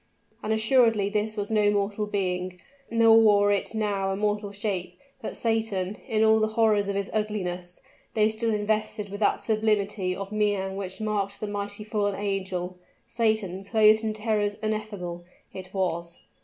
[0.41, 2.59] And assuredly this was no mortal being
[2.89, 7.11] nor wore it now a mortal shape but Satan in all the horrors of his
[7.13, 7.81] ugliness,
[8.15, 13.63] though still invested with that sublimity of mien which marked the mighty fallen angel Satan,
[13.63, 16.17] clothed in terrors ineffable, it was.